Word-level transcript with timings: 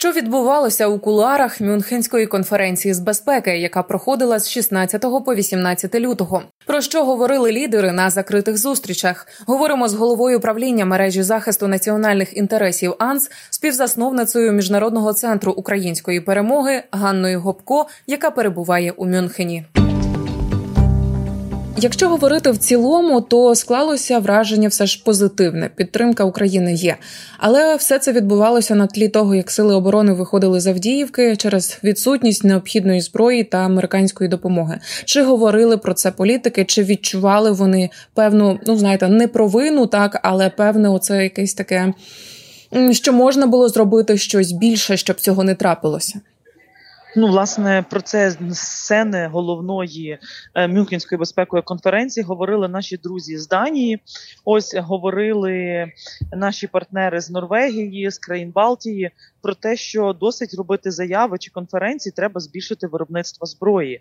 Що 0.00 0.12
відбувалося 0.12 0.86
у 0.86 0.98
кулуарах 0.98 1.60
Мюнхенської 1.60 2.26
конференції 2.26 2.94
з 2.94 2.98
безпеки, 2.98 3.58
яка 3.58 3.82
проходила 3.82 4.38
з 4.38 4.50
16 4.50 5.00
по 5.00 5.34
18 5.34 5.94
лютого? 5.94 6.42
Про 6.66 6.80
що 6.80 7.04
говорили 7.04 7.52
лідери 7.52 7.92
на 7.92 8.10
закритих 8.10 8.58
зустрічах? 8.58 9.26
Говоримо 9.46 9.88
з 9.88 9.94
головою 9.94 10.40
правління 10.40 10.84
мережі 10.84 11.22
захисту 11.22 11.68
національних 11.68 12.36
інтересів 12.36 12.94
АНС, 12.98 13.30
співзасновницею 13.50 14.52
міжнародного 14.52 15.12
центру 15.12 15.52
української 15.52 16.20
перемоги 16.20 16.82
Ганною 16.92 17.40
Гопко, 17.40 17.86
яка 18.06 18.30
перебуває 18.30 18.92
у 18.92 19.06
Мюнхені. 19.06 19.64
Якщо 21.80 22.08
говорити 22.08 22.50
в 22.50 22.58
цілому, 22.58 23.20
то 23.20 23.54
склалося 23.54 24.18
враження 24.18 24.68
все 24.68 24.86
ж 24.86 25.02
позитивне. 25.04 25.70
Підтримка 25.76 26.24
України 26.24 26.74
є, 26.74 26.96
але 27.38 27.76
все 27.76 27.98
це 27.98 28.12
відбувалося 28.12 28.74
на 28.74 28.86
тлі 28.86 29.08
того, 29.08 29.34
як 29.34 29.50
сили 29.50 29.74
оборони 29.74 30.12
виходили 30.12 30.60
з 30.60 30.66
Авдіївки 30.66 31.36
через 31.36 31.78
відсутність 31.84 32.44
необхідної 32.44 33.00
зброї 33.00 33.44
та 33.44 33.58
американської 33.58 34.30
допомоги. 34.30 34.78
Чи 35.04 35.22
говорили 35.22 35.76
про 35.76 35.94
це 35.94 36.10
політики, 36.10 36.64
чи 36.64 36.82
відчували 36.82 37.50
вони 37.50 37.90
певну, 38.14 38.58
ну 38.66 38.76
знаєте, 38.76 39.08
не 39.08 39.28
провину, 39.28 39.86
так 39.86 40.20
але 40.22 40.50
певне, 40.50 40.88
оце 40.88 41.22
якесь 41.22 41.54
таке, 41.54 41.92
що 42.90 43.12
можна 43.12 43.46
було 43.46 43.68
зробити 43.68 44.18
щось 44.18 44.52
більше, 44.52 44.96
щоб 44.96 45.20
цього 45.20 45.44
не 45.44 45.54
трапилося. 45.54 46.20
Ну, 47.16 47.26
власне, 47.26 47.84
про 47.90 48.00
це 48.00 48.36
сцени 48.52 49.26
головної 49.26 50.18
е, 50.54 50.68
Мюнхенської 50.68 51.18
безпекової 51.18 51.62
конференції 51.62 52.24
говорили 52.24 52.68
наші 52.68 52.96
друзі 52.96 53.38
з 53.38 53.48
Данії. 53.48 54.00
Ось 54.44 54.74
говорили 54.74 55.86
наші 56.32 56.66
партнери 56.66 57.20
з 57.20 57.30
Норвегії, 57.30 58.10
з 58.10 58.18
країн 58.18 58.50
Балтії 58.54 59.10
про 59.42 59.54
те, 59.54 59.76
що 59.76 60.12
досить 60.12 60.54
робити 60.54 60.90
заяви 60.90 61.38
чи 61.38 61.50
конференції 61.50 62.12
треба 62.16 62.40
збільшити 62.40 62.86
виробництво 62.86 63.46
зброї, 63.46 64.00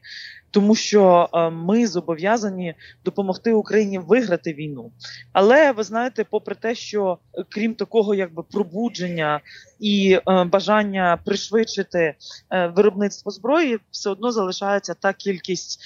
тому 0.51 0.75
що 0.75 1.29
е, 1.33 1.49
ми 1.49 1.87
зобов'язані 1.87 2.75
допомогти 3.05 3.53
Україні 3.53 3.99
виграти 3.99 4.53
війну. 4.53 4.91
Але 5.33 5.71
ви 5.71 5.83
знаєте, 5.83 6.23
попри 6.23 6.55
те, 6.55 6.75
що 6.75 7.17
е, 7.33 7.43
крім 7.49 7.73
такого, 7.73 8.15
якби 8.15 8.43
пробудження 8.43 9.39
і 9.79 10.19
е, 10.27 10.43
бажання 10.43 11.19
пришвидшити 11.25 12.15
виробництво 12.75 13.31
зброї, 13.31 13.79
все 13.91 14.09
одно 14.09 14.31
залишається 14.31 14.93
та 14.93 15.13
кількість 15.13 15.81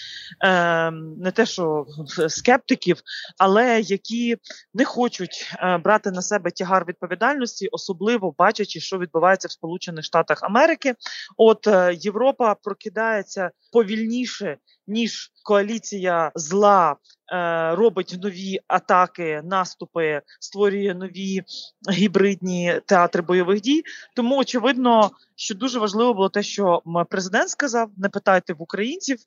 не 1.17 1.31
те, 1.33 1.45
що 1.45 1.85
скептиків, 2.29 3.01
але 3.37 3.81
які 3.81 4.37
не 4.73 4.85
хочуть 4.85 5.55
брати 5.83 6.11
на 6.11 6.21
себе 6.21 6.51
тягар 6.51 6.85
відповідальності, 6.87 7.67
особливо 7.71 8.35
бачачи, 8.37 8.79
що 8.79 8.99
відбувається 8.99 9.47
в 9.51 9.53
Сполучених 9.53 10.05
Штатах 10.05 10.43
Америки. 10.43 10.95
От 11.37 11.67
е, 11.67 11.93
Європа 11.93 12.55
прокидається 12.55 13.51
повільніше 13.71 14.57
ніж 14.87 15.31
коаліція 15.43 16.31
зла 16.35 16.95
е, 17.33 17.75
робить 17.75 18.15
нові 18.21 18.59
атаки, 18.67 19.41
наступи, 19.43 20.21
створює 20.39 20.93
нові 20.93 21.43
гібридні 21.91 22.81
театри 22.85 23.21
бойових 23.21 23.61
дій. 23.61 23.83
Тому 24.15 24.37
очевидно, 24.37 25.11
що 25.35 25.55
дуже 25.55 25.79
важливо 25.79 26.13
було 26.13 26.29
те, 26.29 26.43
що 26.43 26.81
президент 27.09 27.49
сказав: 27.49 27.89
не 27.97 28.09
питайте 28.09 28.53
в 28.53 28.61
українців, 28.61 29.17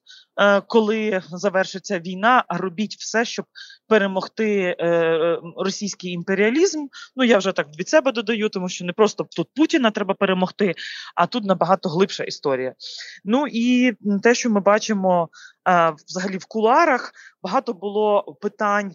е, 0.41 0.61
коли 0.61 1.23
завершиться 1.31 1.99
війна, 1.99 2.45
а 2.49 2.59
робіть 2.59 2.97
все, 2.99 3.25
щоб 3.25 3.47
перемогти 3.89 4.77
е, 4.81 5.39
російський 5.57 6.13
імперіалізм. 6.13 6.87
Ну 7.17 7.25
я 7.25 7.39
вже 7.39 7.53
так 7.53 7.67
від 7.79 7.89
себе 7.89 8.13
додаю, 8.13 8.49
тому 8.49 8.69
що 8.69 8.85
не 8.85 8.93
просто 8.93 9.27
тут 9.37 9.49
Путіна 9.57 9.91
треба 9.91 10.15
перемогти, 10.15 10.75
а 11.15 11.27
тут 11.27 11.45
набагато 11.45 11.89
глибша 11.89 12.25
історія. 12.25 12.75
Ну 13.25 13.47
і 13.51 13.93
те, 14.23 14.35
що 14.35 14.51
ми 14.51 14.61
бачимо 14.61 15.29
взагалі 16.09 16.37
в 16.37 16.45
куларах 16.45 17.13
багато 17.43 17.73
було 17.73 18.37
питань. 18.41 18.95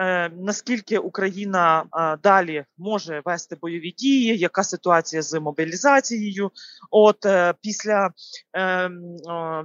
Е, 0.00 0.28
наскільки 0.28 0.98
Україна 0.98 1.84
далі 2.22 2.64
може 2.78 3.22
вести 3.24 3.56
бойові 3.56 3.90
дії? 3.90 4.38
Яка 4.38 4.64
ситуація 4.64 5.22
з 5.22 5.40
мобілізацією? 5.40 6.50
От 6.90 7.26
е, 7.26 7.54
після 7.60 8.10
ем, 8.52 9.16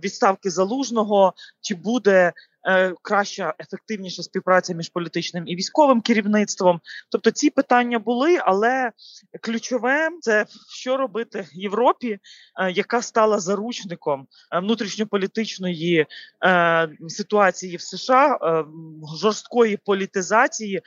відставки 0.03 0.49
залужного 0.49 1.33
чи 1.61 1.75
буде 1.75 2.33
краща, 3.01 3.53
ефективніша 3.59 4.23
співпраця 4.23 4.73
між 4.73 4.89
політичним 4.89 5.43
і 5.47 5.55
військовим 5.55 6.01
керівництвом. 6.01 6.81
Тобто 7.11 7.31
ці 7.31 7.49
питання 7.49 7.99
були, 7.99 8.39
але 8.41 8.91
ключове 9.41 10.09
це 10.21 10.45
що 10.69 10.97
робити 10.97 11.47
Європі, 11.53 12.19
е, 12.59 12.71
яка 12.71 13.01
стала 13.01 13.39
заручником 13.39 14.27
е, 14.51 14.59
внутрішньополітичної 14.59 16.05
ситуації 17.07 17.77
в 17.77 17.81
США, 17.81 18.39
жорсткої 19.17 19.77
політизації, 19.77 20.81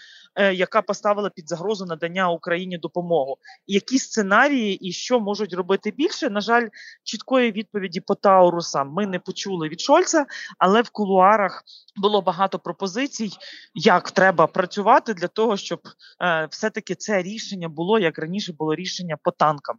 яка 0.53 0.83
поставила 0.83 1.31
під 1.31 1.49
загрозу 1.49 1.87
надання 1.87 2.31
Україні 2.31 2.79
допомогу. 2.79 3.37
Які 3.67 3.99
сценарії 3.99 4.89
і 4.89 4.93
що 4.93 5.21
можуть 5.21 5.53
робити 5.53 5.91
більше? 5.91 6.31
На 6.31 6.41
жаль, 6.41 6.69
чіткої 7.05 7.53
відповіді 7.53 8.01
по 8.01 8.15
Таурусам 8.15 8.93
ми 8.93 9.07
не 9.07 9.19
почули 9.19 9.69
від 9.69 9.81
Шольца, 9.81 10.27
але 10.59 10.83
в 10.83 10.91
кулуарах 10.91 11.65
було 11.97 12.23
багато 12.23 12.59
пропозицій, 12.59 13.31
як 13.75 14.11
треба 14.11 14.47
працювати 14.47 15.15
для 15.15 15.29
того, 15.29 15.57
щоб 15.57 15.81
е, 16.23 16.49
все-таки 16.51 16.95
це 16.95 17.23
рішення 17.23 17.69
було 17.69 17.99
як 17.99 18.19
раніше 18.19 18.53
було 18.53 18.75
рішення 18.75 19.17
по 19.23 19.31
танкам. 19.31 19.77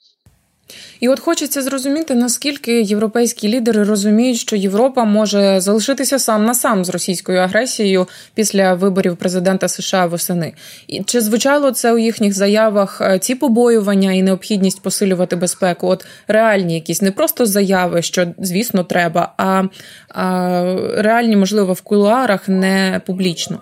І 0.99 1.09
от 1.09 1.19
хочеться 1.19 1.61
зрозуміти, 1.61 2.15
наскільки 2.15 2.81
європейські 2.81 3.49
лідери 3.49 3.83
розуміють, 3.83 4.37
що 4.37 4.55
Європа 4.55 5.03
може 5.03 5.61
залишитися 5.61 6.19
сам 6.19 6.45
на 6.45 6.53
сам 6.53 6.85
з 6.85 6.89
російською 6.89 7.39
агресією 7.39 8.07
після 8.33 8.73
виборів 8.73 9.17
президента 9.17 9.67
США 9.67 10.05
восени. 10.05 10.53
І 10.87 11.03
чи 11.03 11.21
звучало 11.21 11.71
це 11.71 11.93
у 11.93 11.97
їхніх 11.97 12.33
заявах 12.33 13.01
е, 13.01 13.19
ці 13.19 13.35
побоювання 13.35 14.13
і 14.13 14.23
необхідність 14.23 14.81
посилювати 14.81 15.35
безпеку? 15.35 15.87
От 15.87 16.05
реальні 16.27 16.73
якісь 16.73 17.01
не 17.01 17.11
просто 17.11 17.45
заяви, 17.45 18.01
що 18.01 18.27
звісно 18.37 18.83
треба, 18.83 19.33
а, 19.37 19.63
а 20.09 20.75
реальні, 20.97 21.35
можливо, 21.35 21.73
в 21.73 21.81
кулуарах 21.81 22.47
не 22.47 23.01
публічно. 23.05 23.59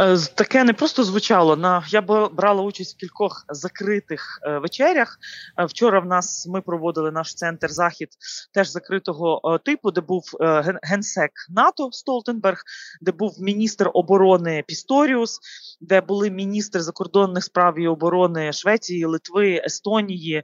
Е, 0.00 0.16
таке 0.34 0.64
не 0.64 0.72
просто 0.72 1.04
звучало. 1.04 1.56
На 1.56 1.84
я 1.88 2.02
брала 2.02 2.62
участь 2.62 2.96
в 2.96 3.00
кількох 3.00 3.44
закритих 3.48 4.40
е, 4.42 4.58
вечерях. 4.58 5.18
Е, 5.58 5.64
вчора 5.64 6.00
в 6.00 6.06
нас 6.06 6.46
ми 6.46 6.60
проводили 6.60 7.10
наш 7.10 7.34
центр 7.34 7.68
захід 7.68 8.08
теж 8.54 8.68
закритого 8.68 9.58
типу, 9.64 9.90
де 9.90 10.00
був 10.00 10.22
генсек 10.82 11.30
НАТО 11.48 11.88
Столтенберг, 11.92 12.62
де 13.00 13.12
був 13.12 13.34
міністр 13.40 13.90
оборони 13.94 14.64
Пісторіус, 14.66 15.40
де 15.80 16.00
були 16.00 16.30
міністри 16.30 16.80
закордонних 16.80 17.44
справ 17.44 17.78
і 17.78 17.88
оборони 17.88 18.52
Швеції, 18.52 19.04
Литви, 19.04 19.62
Естонії, 19.64 20.42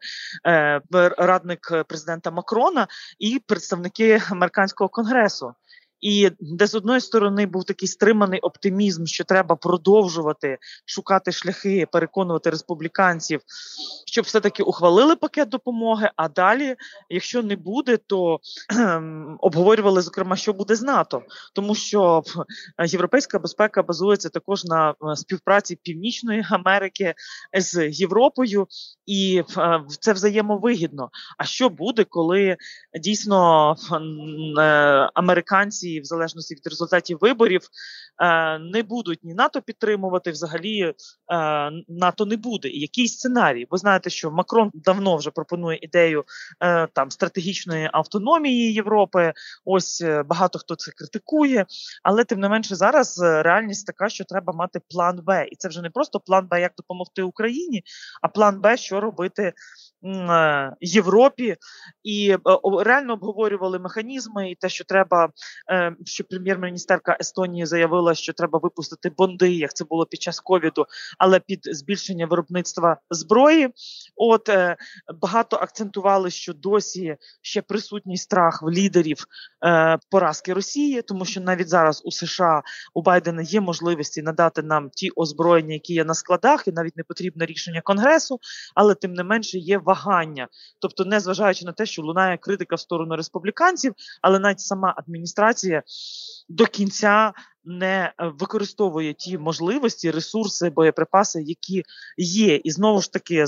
радник 1.19 1.85
президента 1.89 2.31
Макрона 2.31 2.87
і 3.19 3.41
представники 3.47 4.23
американського 4.31 4.89
конгресу. 4.89 5.55
І 6.05 6.31
де 6.41 6.67
з 6.67 6.75
одної 6.75 7.01
сторони 7.01 7.47
був 7.47 7.65
такий 7.65 7.89
стриманий 7.89 8.41
оптимізм, 8.41 9.07
що 9.07 9.25
треба 9.25 9.57
продовжувати 9.57 10.59
шукати 10.87 11.33
шляхи, 11.33 11.87
переконувати 11.93 12.51
республіканців, 12.51 13.41
щоб 14.07 14.25
все-таки 14.25 14.63
ухвалили 14.63 15.17
пакет 15.17 15.49
допомоги. 15.49 16.11
А 16.17 16.29
далі, 16.29 16.77
якщо 17.09 17.43
не 17.43 17.57
буде, 17.57 17.97
то 17.97 18.41
обговорювали 19.41 20.03
зокрема, 20.03 20.37
що 20.37 20.53
буде 20.53 20.77
з 20.77 20.83
НАТО, 20.83 21.23
тому 21.55 21.75
що 21.75 22.23
європейська 22.87 23.39
безпека 23.39 23.83
базується 23.83 24.29
також 24.29 24.65
на 24.65 24.91
е, 24.91 25.17
співпраці 25.17 25.79
Північної 25.83 26.47
Америки 26.51 27.15
з 27.59 27.89
Європою, 27.89 28.67
і 29.07 29.43
е, 29.59 29.83
це 30.01 30.13
взаємовигідно. 30.13 31.11
А 31.39 31.45
що 31.45 31.69
буде, 31.69 32.05
коли 32.05 32.57
дійсно 33.01 33.71
е, 34.59 35.11
американці? 35.95 36.01
в 36.01 36.05
залежності 36.05 36.55
від 36.55 36.67
результатів 36.67 37.19
виборів, 37.21 37.61
е, 38.23 38.59
не 38.59 38.83
будуть 38.83 39.25
ні 39.25 39.35
НАТО 39.35 39.63
підтримувати, 39.63 40.31
взагалі 40.31 40.83
е, 40.83 40.95
НАТО 41.89 42.27
не 42.27 42.37
буде. 42.37 42.69
І 42.69 42.81
який 42.81 43.09
сценарій? 43.09 43.67
Ви 43.71 43.79
знаєте, 43.79 44.11
що 44.11 44.31
Макрон 44.31 44.71
давно 44.75 45.17
вже 45.17 45.31
пропонує 45.31 45.79
ідею 45.83 46.25
е, 46.61 46.89
там 46.93 47.11
стратегічної 47.11 47.91
автономії 47.93 48.73
Європи. 48.73 49.33
Ось 49.65 50.05
багато 50.27 50.59
хто 50.59 50.75
це 50.75 50.93
критикує, 50.93 51.67
але 52.03 52.25
тим 52.25 52.41
не 52.41 52.49
менше 52.49 52.77
зараз 52.77 53.19
реальність 53.21 53.87
така, 53.87 54.09
що 54.09 54.25
треба 54.25 54.53
мати 54.53 54.81
план 54.91 55.21
Б, 55.23 55.47
і 55.53 55.57
це 55.57 55.69
вже 55.69 55.83
не 55.83 55.91
просто 55.91 56.21
план 56.21 56.47
Б, 56.51 56.61
як 56.61 56.73
допомогти 56.77 57.23
Україні, 57.23 57.83
а 58.23 58.29
план 58.29 58.61
Б, 58.61 58.77
що 58.77 59.01
робити 59.01 59.53
Європі, 60.81 61.57
і 62.03 62.37
реально 62.81 63.13
обговорювали 63.13 63.79
механізми, 63.79 64.51
і 64.51 64.55
те, 64.55 64.69
що 64.69 64.85
треба, 64.85 65.29
що 66.05 66.25
прем'єр-міністерка 66.25 67.17
Естонії 67.21 67.67
заявила 67.67 68.15
що 68.15 68.33
треба 68.33 68.59
випустити 68.59 69.11
бонди, 69.17 69.53
як 69.53 69.75
це 69.75 69.85
було 69.85 70.07
під 70.07 70.23
час 70.23 70.41
ковіду, 70.41 70.87
але 71.19 71.41
під 71.41 71.61
збільшення 71.65 72.27
виробництва 72.27 72.97
зброї. 73.11 73.69
От 74.17 74.49
е, 74.49 74.77
багато 75.21 75.57
акцентували, 75.57 76.31
що 76.31 76.53
досі 76.53 77.17
ще 77.43 77.63
присутній 77.63 78.17
страх 78.17 78.63
в 78.63 78.71
лідерів 78.71 79.25
е, 79.65 79.99
поразки 80.11 80.53
Росії, 80.53 81.03
тому 81.03 81.25
що 81.25 81.41
навіть 81.41 81.69
зараз 81.69 82.03
у 82.05 82.11
США 82.11 82.63
у 82.95 83.03
Байдена 83.03 83.43
є 83.43 83.61
можливості 83.61 84.23
надати 84.23 84.63
нам 84.63 84.91
ті 84.91 85.11
озброєння, 85.17 85.75
які 85.75 85.95
є 85.95 86.05
на 86.05 86.15
складах, 86.15 86.69
і 86.69 86.73
навіть 86.73 86.97
не 86.97 87.05
потрібне 87.05 87.47
рішення 87.47 87.81
конгресу, 87.81 88.39
але 88.75 88.95
тим 88.95 89.13
не 89.13 89.25
менше 89.25 89.59
є 89.59 89.79
вагання. 89.79 90.49
Тобто, 90.81 91.05
не 91.05 91.21
зважаючи 91.21 91.65
на 91.65 91.73
те, 91.73 91.87
що 91.87 92.03
лунає 92.03 92.37
критика 92.37 92.77
в 92.77 92.81
сторону 92.81 93.17
республіканців, 93.17 93.95
але 94.23 94.39
навіть 94.39 94.61
сама 94.61 94.95
адміністрація 94.97 95.64
до 96.49 96.67
кінця 96.67 97.33
не 97.65 98.13
використовує 98.19 99.15
ті 99.15 99.39
можливості, 99.39 100.11
ресурси, 100.11 100.71
боєприпаси, 100.71 101.43
які 101.43 101.83
є, 102.17 102.57
і 102.57 102.71
знову 102.71 103.01
ж 103.01 103.13
таки 103.13 103.47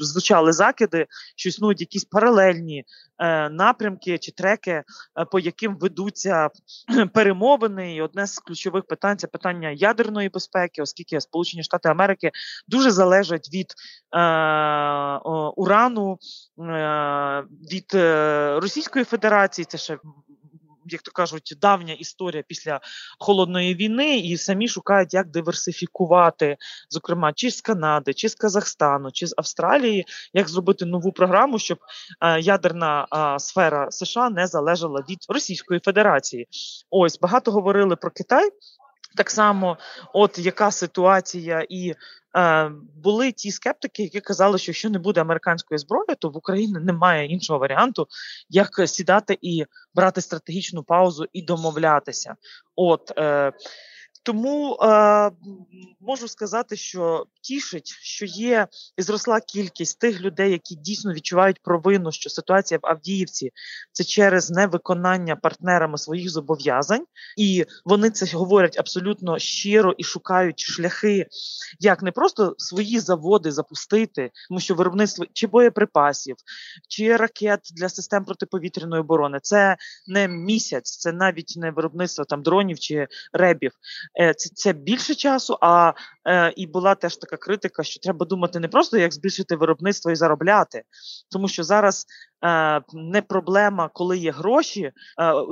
звучали 0.00 0.52
закиди, 0.52 1.06
що 1.36 1.48
існують 1.48 1.80
якісь 1.80 2.04
паралельні 2.04 2.84
е, 3.18 3.50
напрямки 3.50 4.18
чи 4.18 4.32
треки, 4.32 4.70
е, 4.70 4.84
по 5.30 5.38
яким 5.38 5.76
ведуться 5.76 6.50
перемовини. 7.14 7.94
І 7.94 8.02
одне 8.02 8.26
з 8.26 8.38
ключових 8.38 8.84
питань 8.84 9.18
це 9.18 9.26
питання 9.26 9.70
ядерної 9.70 10.28
безпеки, 10.28 10.82
оскільки 10.82 11.20
Сполучені 11.20 11.62
Штати 11.62 11.88
Америки 11.88 12.30
дуже 12.68 12.90
залежать 12.90 13.48
від 13.54 13.66
е, 13.66 14.18
урану 15.56 16.18
е, 16.58 17.44
від 17.72 17.94
е, 17.94 18.60
Російської 18.60 19.04
Федерації. 19.04 19.64
Це 19.64 19.78
ще 19.78 19.98
як 20.86 21.02
то 21.02 21.10
кажуть, 21.10 21.54
давня 21.60 21.94
історія 21.94 22.42
після 22.48 22.80
холодної 23.18 23.74
війни, 23.74 24.18
і 24.18 24.36
самі 24.36 24.68
шукають, 24.68 25.14
як 25.14 25.30
диверсифікувати, 25.30 26.56
зокрема, 26.90 27.32
чи 27.32 27.50
з 27.50 27.60
Канади, 27.60 28.14
чи 28.14 28.28
з 28.28 28.34
Казахстану, 28.34 29.10
чи 29.12 29.26
з 29.26 29.34
Австралії, 29.36 30.06
як 30.34 30.48
зробити 30.48 30.84
нову 30.84 31.12
програму, 31.12 31.58
щоб 31.58 31.78
е, 32.20 32.40
ядерна 32.40 33.06
е, 33.12 33.38
сфера 33.38 33.90
США 33.90 34.30
не 34.30 34.46
залежала 34.46 35.04
від 35.10 35.18
Російської 35.28 35.80
Федерації. 35.80 36.48
Ось 36.90 37.18
багато 37.18 37.52
говорили 37.52 37.96
про 37.96 38.10
Китай. 38.10 38.50
Так 39.16 39.30
само, 39.30 39.78
от 40.12 40.38
яка 40.38 40.70
ситуація, 40.70 41.66
і 41.68 41.94
були 43.02 43.32
ті 43.32 43.50
скептики, 43.50 44.02
які 44.02 44.20
казали, 44.20 44.58
що 44.58 44.70
якщо 44.70 44.90
не 44.90 44.98
буде 44.98 45.20
американської 45.20 45.78
зброї, 45.78 46.16
то 46.18 46.28
в 46.28 46.36
Україні 46.36 46.72
немає 46.72 47.26
іншого 47.26 47.58
варіанту, 47.58 48.06
як 48.48 48.68
сідати 48.86 49.38
і 49.42 49.64
брати 49.94 50.20
стратегічну 50.20 50.82
паузу 50.82 51.26
і 51.32 51.42
домовлятися. 51.42 52.34
От 52.76 53.12
е, 53.18 53.52
тому 54.22 54.78
е, 54.82 55.30
можу 56.00 56.28
сказати, 56.28 56.76
що 56.76 57.26
тішить, 57.40 57.88
що 58.00 58.26
є 58.26 58.66
і 58.96 59.02
зросла 59.02 59.40
кількість 59.40 59.98
тих 59.98 60.20
людей, 60.20 60.52
які 60.52 60.74
дійсно 60.74 61.12
відчувають 61.12 61.62
провину, 61.62 62.12
що 62.12 62.30
ситуація 62.30 62.80
в 62.82 62.86
Авдіївці 62.86 63.50
це 63.92 64.04
через 64.04 64.50
невиконання 64.50 65.36
партнерами 65.36 65.98
своїх 65.98 66.30
зобов'язань, 66.30 67.04
і 67.36 67.64
вони 67.84 68.10
це 68.10 68.36
говорять 68.36 68.78
абсолютно 68.78 69.38
щиро 69.38 69.94
і 69.98 70.04
шукають 70.04 70.60
шляхи, 70.60 71.26
як 71.80 72.02
не 72.02 72.10
просто 72.10 72.54
свої 72.58 73.00
заводи 73.00 73.52
запустити, 73.52 74.30
тому 74.48 74.60
що 74.60 74.74
виробництво 74.74 75.26
чи 75.32 75.46
боєприпасів, 75.46 76.36
чи 76.88 77.16
ракет 77.16 77.60
для 77.76 77.88
систем 77.88 78.24
протиповітряної 78.24 79.00
оборони 79.00 79.38
це 79.42 79.76
не 80.06 80.28
місяць, 80.28 80.96
це 80.96 81.12
навіть 81.12 81.54
не 81.56 81.70
виробництво 81.70 82.24
там 82.24 82.42
дронів 82.42 82.78
чи 82.78 83.08
ребів. 83.32 83.72
Е, 84.20 84.34
це 84.34 84.50
це 84.54 84.72
більше 84.72 85.14
часу. 85.14 85.58
А 85.60 85.92
е, 86.28 86.52
і 86.56 86.66
була 86.66 86.94
теж 86.94 87.16
така 87.16 87.36
критика, 87.36 87.82
що 87.82 88.00
треба 88.00 88.26
думати 88.26 88.60
не 88.60 88.68
просто 88.68 88.98
як 88.98 89.12
збільшити 89.12 89.56
виробництво 89.56 90.10
і 90.10 90.16
заробляти, 90.16 90.82
тому 91.30 91.48
що 91.48 91.64
зараз 91.64 92.06
не 92.92 93.22
проблема, 93.28 93.90
коли 93.94 94.18
є 94.18 94.30
гроші, 94.30 94.82
е, 94.82 94.92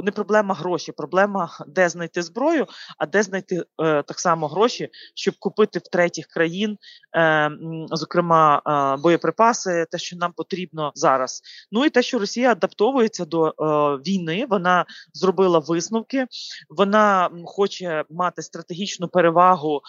не 0.05 0.11
проблема 0.11 0.55
гроші, 0.55 0.93
проблема 0.93 1.51
де 1.67 1.89
знайти 1.89 2.23
зброю, 2.23 2.67
а 2.99 3.07
де 3.07 3.23
знайти 3.23 3.57
е, 3.57 4.03
так 4.03 4.21
само 4.21 4.49
гроші, 4.49 4.89
щоб 5.15 5.35
купити 5.39 5.79
в 5.79 5.83
третіх 5.83 6.27
країн, 6.27 6.79
зокрема 7.91 8.63
боєприпаси, 9.03 9.87
те, 9.91 9.99
що 9.99 10.17
нам 10.17 10.33
потрібно 10.33 10.93
зараз. 10.95 11.43
Ну 11.73 11.85
і 11.85 11.91
те, 11.91 12.03
що 12.03 12.19
Росія 12.19 12.53
адаптовується 12.53 13.25
до 13.25 13.51
війни, 14.07 14.47
вона 14.51 14.85
зробила 15.13 15.59
висновки, 15.59 16.27
вона 16.69 17.31
хоче 17.45 18.05
мати 18.11 18.43
стратегічну 18.43 19.09
перевагу 19.09 19.81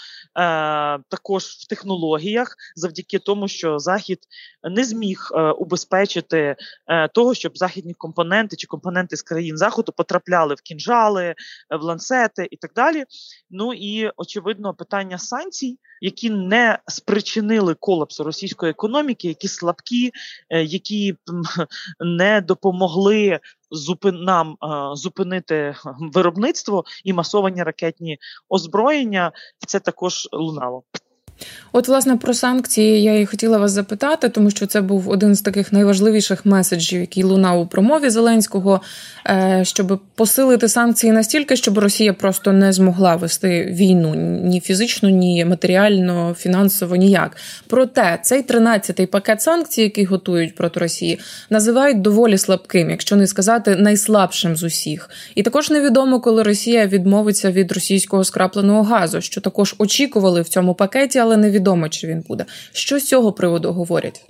також 1.09 1.43
в 1.43 1.67
технологіях, 1.67 2.55
завдяки 2.75 3.19
тому, 3.19 3.47
що 3.47 3.79
Захід 3.79 4.19
не 4.63 4.83
зміг 4.83 5.29
убезпечити. 5.57 6.55
Е, 6.91 7.07
того, 7.07 7.33
щоб 7.33 7.57
західні 7.57 7.93
компоненти 7.93 8.55
чи 8.55 8.67
компоненти 8.67 9.17
з 9.17 9.21
країн 9.21 9.57
заходу 9.57 9.91
потрапляли 9.91 10.55
в 10.55 10.61
кінжали, 10.61 11.23
е, 11.23 11.35
в 11.75 11.81
ланцети 11.81 12.47
і 12.51 12.57
так 12.57 12.71
далі. 12.75 13.03
Ну 13.49 13.73
і 13.73 14.11
очевидно, 14.17 14.73
питання 14.73 15.17
санкцій, 15.17 15.79
які 16.01 16.29
не 16.29 16.79
спричинили 16.87 17.73
колапсу 17.73 18.23
російської 18.23 18.69
економіки, 18.69 19.27
які 19.27 19.47
слабкі, 19.47 20.11
е, 20.49 20.63
які 20.63 21.15
не 21.99 22.41
допомогли 22.41 23.39
нам 24.03 24.57
зупинити 24.93 25.75
виробництво 25.99 26.85
і 27.03 27.13
масовані 27.13 27.63
ракетні 27.63 28.17
озброєння. 28.49 29.31
Це 29.67 29.79
також 29.79 30.27
лунало. 30.31 30.83
От, 31.73 31.87
власне, 31.87 32.17
про 32.17 32.33
санкції 32.33 33.03
я 33.03 33.19
і 33.19 33.25
хотіла 33.25 33.57
вас 33.57 33.71
запитати, 33.71 34.29
тому 34.29 34.51
що 34.51 34.65
це 34.65 34.81
був 34.81 35.09
один 35.09 35.35
з 35.35 35.41
таких 35.41 35.73
найважливіших 35.73 36.45
меседжів, 36.45 37.01
який 37.01 37.23
лунав 37.23 37.59
у 37.59 37.67
промові 37.67 38.09
Зеленського, 38.09 38.81
е, 39.27 39.61
щоб 39.63 39.99
посилити 40.15 40.67
санкції 40.67 41.13
настільки, 41.13 41.55
щоб 41.55 41.77
Росія 41.77 42.13
просто 42.13 42.53
не 42.53 42.73
змогла 42.73 43.15
вести 43.15 43.65
війну 43.65 44.15
ні 44.43 44.61
фізично, 44.61 45.09
ні 45.09 45.45
матеріально, 45.45 46.35
фінансово, 46.37 46.95
ніяк. 46.95 47.37
Проте 47.67 48.19
цей 48.23 48.43
13-й 48.43 49.05
пакет 49.05 49.41
санкцій, 49.41 49.81
який 49.81 50.05
готують 50.05 50.55
проти 50.55 50.79
Росії, 50.79 51.19
називають 51.49 52.01
доволі 52.01 52.37
слабким, 52.37 52.89
якщо 52.89 53.15
не 53.15 53.27
сказати 53.27 53.75
найслабшим 53.75 54.55
з 54.55 54.63
усіх. 54.63 55.09
І 55.35 55.43
також 55.43 55.69
невідомо, 55.69 56.19
коли 56.19 56.43
Росія 56.43 56.87
відмовиться 56.87 57.51
від 57.51 57.71
російського 57.71 58.23
скрапленого 58.23 58.83
газу, 58.83 59.21
що 59.21 59.41
також 59.41 59.75
очікували 59.77 60.41
в 60.41 60.49
цьому 60.49 60.75
пакеті 60.75 61.19
але 61.19 61.30
невідомо, 61.37 61.89
чи 61.89 62.07
він 62.07 62.23
буде. 62.27 62.45
Що 62.73 62.99
з 62.99 63.07
цього 63.07 63.33
приводу 63.33 63.73
говорять? 63.73 64.25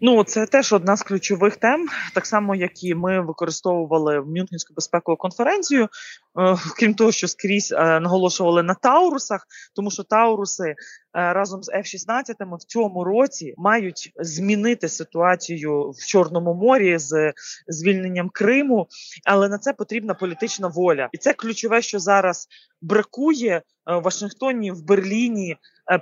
Ну, 0.00 0.24
це 0.24 0.46
теж 0.46 0.72
одна 0.72 0.96
з 0.96 1.02
ключових 1.02 1.56
тем, 1.56 1.88
так 2.14 2.26
само 2.26 2.54
як 2.54 2.84
і 2.84 2.94
ми 2.94 3.20
використовували 3.20 4.20
в 4.20 4.26
Мюнхенську 4.26 4.74
безпекову 4.74 5.16
конференцію, 5.16 5.88
крім 6.78 6.94
того, 6.94 7.12
що 7.12 7.28
скрізь 7.28 7.72
е, 7.72 8.00
наголошували 8.00 8.62
на 8.62 8.74
Таурусах, 8.74 9.46
тому 9.74 9.90
що 9.90 10.02
Тауруси 10.02 10.68
е, 10.68 10.74
разом 11.12 11.62
з 11.62 11.72
F-16 11.72 12.56
в 12.56 12.64
цьому 12.64 13.04
році 13.04 13.54
мають 13.56 14.12
змінити 14.16 14.88
ситуацію 14.88 15.90
в 15.90 16.06
Чорному 16.06 16.54
морі 16.54 16.98
з 16.98 17.32
звільненням 17.68 18.28
Криму, 18.28 18.86
але 19.24 19.48
на 19.48 19.58
це 19.58 19.72
потрібна 19.72 20.14
політична 20.14 20.68
воля, 20.68 21.08
і 21.12 21.18
це 21.18 21.32
ключове, 21.32 21.82
що 21.82 21.98
зараз 21.98 22.48
бракує 22.82 23.62
в 23.86 24.00
Вашингтоні, 24.00 24.70
в 24.70 24.84
Берліні. 24.84 25.56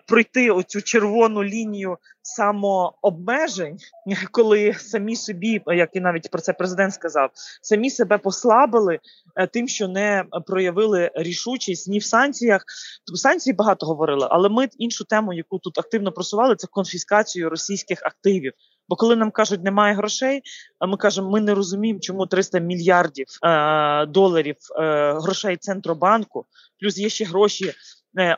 Пройти 0.06 0.50
оцю 0.50 0.82
червону 0.82 1.44
лінію 1.44 1.98
самообмежень, 2.22 3.76
коли 4.30 4.72
самі 4.72 5.16
собі, 5.16 5.62
як 5.66 5.96
і 5.96 6.00
навіть 6.00 6.30
про 6.30 6.40
це 6.40 6.52
президент 6.52 6.94
сказав, 6.94 7.30
самі 7.62 7.90
себе 7.90 8.18
послабили 8.18 8.98
е, 9.36 9.46
тим, 9.46 9.68
що 9.68 9.88
не 9.88 10.21
проявили 10.46 11.10
рішучість 11.14 11.88
ні 11.88 11.98
в 11.98 12.04
санкціях. 12.04 12.64
Тобто 13.06 13.18
санкції 13.18 13.54
багато 13.54 13.86
говорили, 13.86 14.28
але 14.30 14.48
ми 14.48 14.68
іншу 14.78 15.04
тему, 15.04 15.32
яку 15.32 15.58
тут 15.58 15.78
активно 15.78 16.12
просували, 16.12 16.56
це 16.56 16.66
конфіскацію 16.66 17.50
російських 17.50 18.02
активів. 18.02 18.52
Бо 18.88 18.96
коли 18.96 19.16
нам 19.16 19.30
кажуть, 19.30 19.64
немає 19.64 19.94
грошей, 19.94 20.42
а 20.78 20.86
ми 20.86 20.96
кажемо, 20.96 21.30
ми 21.30 21.40
не 21.40 21.54
розуміємо, 21.54 22.00
чому 22.00 22.26
300 22.26 22.58
мільярдів 22.58 23.26
е, 23.44 24.06
доларів 24.06 24.56
е, 24.76 25.12
грошей 25.12 25.56
центробанку, 25.56 26.46
плюс 26.80 26.98
є 26.98 27.08
ще 27.08 27.24
гроші 27.24 27.72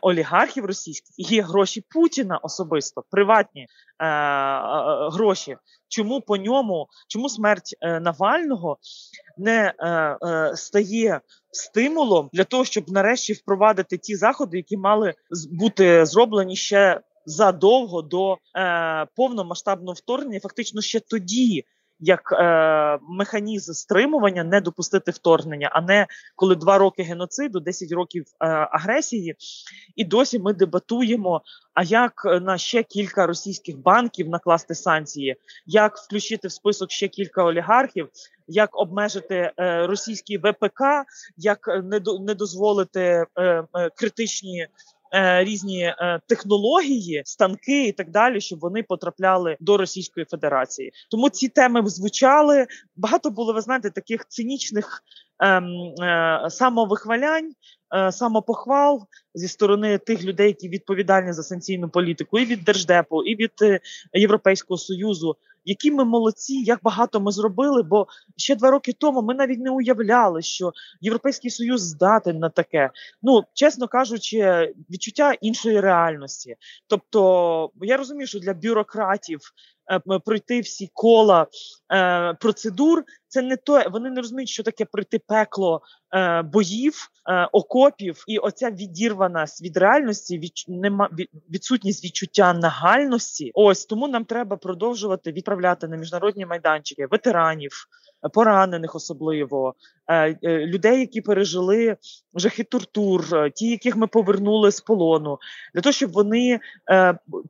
олігархів 0.01 0.65
російських, 0.65 1.31
є 1.33 1.43
гроші 1.43 1.85
Путіна 1.91 2.39
особисто, 2.39 3.05
приватні 3.11 3.63
е, 3.63 4.07
е, 4.07 5.09
гроші. 5.13 5.57
Чому 5.89 6.21
по 6.21 6.37
ньому, 6.37 6.87
чому 7.09 7.29
смерть 7.29 7.77
е, 7.81 8.01
Навального 8.01 8.79
не 9.39 9.75
е, 9.79 9.89
е, 9.89 10.57
стає 10.57 11.21
стимулом 11.53 12.31
для 12.33 12.45
того, 12.45 12.65
щоб 12.65 12.91
нарешті 12.91 13.33
впровадити 13.33 13.99
ті 13.99 14.17
заходи, 14.17 14.57
які 14.57 14.77
мали 14.77 15.15
бути 15.53 16.07
зроблені 16.07 16.57
ще 16.57 17.01
задовго 17.27 18.03
до 18.03 18.39
е, 18.57 19.07
повномасштабного 19.17 19.93
вторгнення, 19.93 20.41
фактично 20.41 20.81
ще 20.81 21.01
тоді. 21.01 21.65
Як 22.01 22.33
е, 22.33 22.99
механізм 23.09 23.73
стримування 23.73 24.45
не 24.45 24.61
допустити 24.61 25.11
вторгнення, 25.11 25.71
а 25.73 25.81
не 25.81 26.07
коли 26.37 26.57
два 26.57 26.79
роки 26.79 27.03
геноциду, 27.03 27.61
10 27.61 27.93
років 27.93 28.25
е, 28.25 28.47
агресії, 28.49 29.37
і 29.97 30.05
досі 30.05 30.39
ми 30.39 30.53
дебатуємо. 30.53 31.43
А 31.75 31.83
як 31.83 32.25
на 32.25 32.59
ще 32.59 32.83
кілька 32.83 33.27
російських 33.27 33.79
банків 33.79 34.29
накласти 34.29 34.75
санкції, 34.75 35.37
як 35.67 35.97
включити 35.97 36.49
в 36.49 36.53
список 36.53 36.91
ще 36.91 37.09
кілька 37.09 37.45
олігархів, 37.45 38.09
як 38.49 38.79
обмежити 38.81 39.53
е, 39.61 39.87
російський 39.87 40.39
ВПК, 40.39 40.83
як 41.37 41.69
не 41.85 42.01
не 42.21 42.35
дозволити 42.35 43.01
е, 43.01 43.27
е, 43.37 43.91
критичні 43.97 44.67
Е, 45.15 45.45
різні 45.45 45.83
е, 45.83 46.21
технології, 46.27 47.23
станки 47.25 47.87
і 47.87 47.93
так 47.93 48.11
далі, 48.11 48.41
щоб 48.41 48.59
вони 48.59 48.83
потрапляли 48.83 49.57
до 49.61 49.77
Російської 49.77 50.27
Федерації. 50.27 50.93
Тому 51.11 51.31
ці 51.31 51.49
теми 51.49 51.89
звучали. 51.89 52.67
Багато 52.97 53.31
було 53.31 53.53
ви 53.53 53.61
знаєте 53.61 53.91
таких 53.91 54.29
цинічних 54.29 55.03
ем, 55.39 55.67
е, 56.03 56.47
самовихвалянь. 56.51 57.53
Е, 57.95 58.13
самопохвал 58.13 59.07
зі 59.35 59.49
сторони 59.49 59.99
тих 59.99 60.25
людей, 60.25 60.47
які 60.47 60.69
відповідальні 60.69 61.33
за 61.33 61.43
санкційну 61.43 61.89
політику, 61.89 62.39
і 62.39 62.45
від 62.45 62.65
держдепу, 62.65 63.23
і 63.23 63.37
від 63.37 63.81
Європейського 64.13 64.79
союзу 64.79 65.37
які 65.65 65.91
ми 65.91 66.05
молодці, 66.05 66.55
як 66.55 66.81
багато 66.83 67.21
ми 67.21 67.33
зробили. 67.33 67.83
Бо 67.83 68.07
ще 68.37 68.57
два 68.57 68.71
роки 68.71 68.93
тому 68.93 69.23
ми 69.23 69.35
навіть 69.35 69.61
не 69.61 69.71
уявляли, 69.71 70.43
що 70.43 70.73
Європейський 71.01 71.51
Союз 71.51 71.83
здатен 71.83 72.39
на 72.39 72.49
таке. 72.49 72.91
Ну 73.23 73.45
чесно 73.55 73.89
кажучи, 73.89 74.73
відчуття 74.91 75.33
іншої 75.33 75.81
реальності. 75.81 76.57
Тобто, 76.87 77.71
я 77.83 77.97
розумію, 77.97 78.27
що 78.27 78.39
для 78.39 78.55
бюрократів 78.55 79.41
пройти 80.25 80.61
всі 80.61 80.91
кола 80.93 81.47
е, 81.93 82.35
процедур. 82.35 83.05
Це 83.29 83.43
не 83.43 83.57
то, 83.57 83.83
вони 83.93 84.11
не 84.11 84.21
розуміють, 84.21 84.49
що 84.49 84.63
таке 84.63 84.85
пройти 84.85 85.19
пекло 85.19 85.83
е, 86.15 86.43
боїв, 86.43 87.09
е, 87.29 87.49
окопів, 87.53 88.25
і 88.29 88.39
оця 88.39 88.71
відірваність 88.71 89.63
від 89.63 89.77
реальності, 89.77 90.39
від 90.39 90.53
нема 90.69 91.09
від, 91.13 91.29
відсутність 91.51 92.05
відчуття 92.05 92.53
нагальності. 92.53 93.51
Ось 93.55 93.87
тому 93.87 94.09
нам 94.09 94.25
треба 94.25 94.57
продовжувати 94.57 95.33
відправляти 95.33 95.89
на 95.89 95.97
міжнародні 95.97 96.47
майданчики 96.47 97.07
ветеранів 97.07 97.87
поранених, 98.29 98.95
особливо 98.95 99.75
е, 100.09 100.39
е, 100.43 100.67
людей, 100.67 101.01
які 101.01 101.21
пережили 101.21 101.97
жахи 102.35 102.65
тортур, 102.65 103.35
е, 103.35 103.51
ті, 103.51 103.69
яких 103.69 103.97
ми 103.97 104.07
повернули 104.07 104.73
з 104.73 104.81
полону, 104.81 105.39
для 105.75 105.81
того, 105.81 105.93
щоб 105.93 106.13
вони 106.13 106.61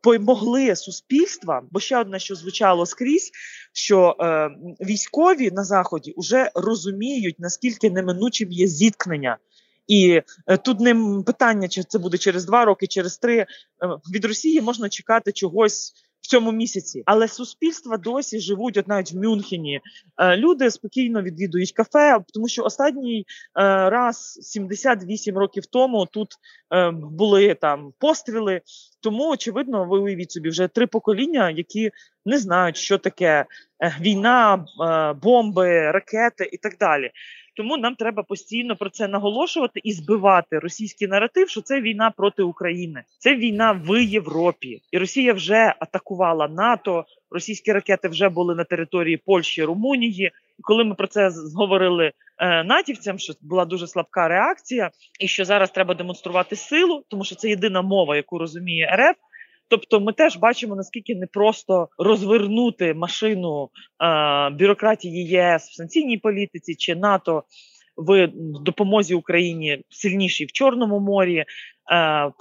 помогли 0.02 0.76
суспільствам, 0.76 1.68
бо 1.70 1.80
ще 1.80 1.98
одне, 1.98 2.18
що 2.18 2.34
звучало 2.34 2.86
скрізь, 2.86 3.30
що 3.72 4.16
військові 4.80 5.50
на 5.50 5.64
заході 5.64 6.14
вже 6.16 6.50
розуміють 6.54 7.36
наскільки 7.38 7.90
неминучим 7.90 8.52
є 8.52 8.66
зіткнення. 8.66 9.36
І 9.86 10.22
тут 10.64 10.80
не 10.80 11.22
питання, 11.26 11.68
чи 11.68 11.82
це 11.82 11.98
буде 11.98 12.18
через 12.18 12.44
два 12.44 12.64
роки, 12.64 12.86
через 12.86 13.18
три 13.18 13.46
від 14.14 14.24
Росії 14.24 14.60
можна 14.60 14.88
чекати 14.88 15.32
чогось 15.32 15.92
в 16.24 16.26
цьому 16.26 16.52
місяці. 16.52 17.02
Але 17.06 17.28
суспільства 17.28 17.96
досі 17.96 18.40
живуть, 18.40 18.76
от 18.76 18.88
навіть 18.88 19.12
в 19.12 19.16
Мюнхені. 19.16 19.80
Е, 20.18 20.36
люди 20.36 20.70
спокійно 20.70 21.22
відвідують 21.22 21.72
кафе, 21.72 22.18
тому 22.34 22.48
що 22.48 22.64
останній 22.64 23.20
е, 23.20 23.24
раз 23.90 24.38
78 24.42 25.38
років 25.38 25.66
тому 25.66 26.06
тут 26.06 26.28
е, 26.74 26.90
були 26.90 27.54
там 27.54 27.92
постріли. 27.98 28.60
Тому 29.00 29.30
очевидно, 29.30 29.84
ви 29.84 29.98
уявіть 29.98 30.32
собі 30.32 30.48
вже 30.48 30.68
три 30.68 30.86
покоління, 30.86 31.50
які 31.50 31.90
не 32.26 32.38
знають, 32.38 32.76
що 32.76 32.98
таке 32.98 33.46
війна, 34.00 34.66
бомби, 35.22 35.90
ракети 35.90 36.48
і 36.52 36.56
так 36.56 36.76
далі. 36.80 37.10
Тому 37.56 37.76
нам 37.76 37.94
треба 37.94 38.22
постійно 38.22 38.76
про 38.76 38.90
це 38.90 39.08
наголошувати 39.08 39.80
і 39.84 39.92
збивати 39.92 40.58
російський 40.58 41.08
наратив, 41.08 41.48
що 41.48 41.60
це 41.60 41.80
війна 41.80 42.12
проти 42.16 42.42
України, 42.42 43.02
це 43.18 43.36
війна 43.36 43.72
в 43.72 44.02
Європі, 44.02 44.82
і 44.92 44.98
Росія 44.98 45.32
вже 45.32 45.74
атакувала 45.78 46.48
НАТО. 46.48 47.04
Російські 47.30 47.72
ракети 47.72 48.08
вже 48.08 48.28
були 48.28 48.54
на 48.54 48.64
території 48.64 49.16
Польщі, 49.16 49.64
Румунії. 49.64 50.32
І 50.58 50.62
коли 50.62 50.84
ми 50.84 50.94
про 50.94 51.06
це 51.06 51.30
говорили 51.56 52.12
е, 52.38 52.64
натівцям, 52.64 53.18
що 53.18 53.32
була 53.42 53.64
дуже 53.64 53.86
слабка 53.86 54.28
реакція, 54.28 54.90
і 55.20 55.28
що 55.28 55.44
зараз 55.44 55.70
треба 55.70 55.94
демонструвати 55.94 56.56
силу, 56.56 57.04
тому 57.08 57.24
що 57.24 57.34
це 57.34 57.48
єдина 57.48 57.82
мова, 57.82 58.16
яку 58.16 58.38
розуміє 58.38 58.96
РФ. 58.96 59.16
Тобто, 59.74 60.00
ми 60.00 60.12
теж 60.12 60.36
бачимо 60.36 60.76
наскільки 60.76 61.14
непросто 61.14 61.88
розвернути 61.98 62.94
машину 62.94 63.68
е, 64.02 64.50
бюрократії 64.50 65.26
ЄС 65.26 65.68
в 65.70 65.74
санкційній 65.74 66.18
політиці 66.18 66.74
чи 66.74 66.94
НАТО 66.94 67.44
в 67.96 68.28
допомозі 68.64 69.14
Україні 69.14 69.84
сильнішій 69.90 70.44
в 70.44 70.52
Чорному 70.52 71.00
морі, 71.00 71.38
е, 71.38 71.46